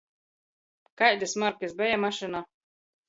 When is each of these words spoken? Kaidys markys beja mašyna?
Kaidys 1.01 1.35
markys 1.43 1.77
beja 1.83 2.03
mašyna? 2.07 2.43